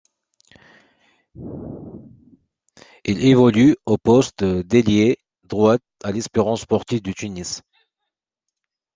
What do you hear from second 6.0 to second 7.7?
à l'Espérance sportive de Tunis.